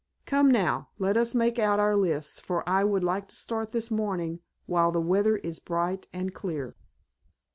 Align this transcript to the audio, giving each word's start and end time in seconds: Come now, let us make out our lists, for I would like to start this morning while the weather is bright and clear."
Come 0.25 0.49
now, 0.49 0.89
let 0.97 1.15
us 1.15 1.35
make 1.35 1.59
out 1.59 1.79
our 1.79 1.95
lists, 1.95 2.39
for 2.39 2.67
I 2.67 2.83
would 2.83 3.03
like 3.03 3.27
to 3.27 3.35
start 3.35 3.71
this 3.71 3.91
morning 3.91 4.39
while 4.65 4.91
the 4.91 4.99
weather 4.99 5.37
is 5.37 5.59
bright 5.59 6.07
and 6.11 6.33
clear." 6.33 6.75